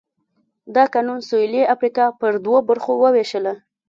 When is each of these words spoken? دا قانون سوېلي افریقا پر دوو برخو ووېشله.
دا 0.75 0.83
قانون 0.93 1.19
سوېلي 1.29 1.63
افریقا 1.73 2.05
پر 2.19 2.33
دوو 2.43 2.57
برخو 2.69 2.91
ووېشله. 2.97 3.53